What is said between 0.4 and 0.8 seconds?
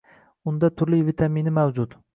Unda